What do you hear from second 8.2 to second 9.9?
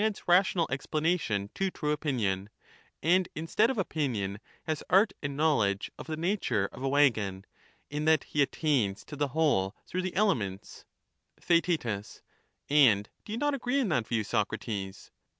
he Theaktetus. attains to the whole